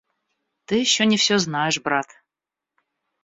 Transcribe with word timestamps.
Ты 0.65 0.77
еще 0.79 1.05
не 1.05 1.15
все 1.15 1.37
знаешь, 1.37 1.79
брат. 1.79 2.07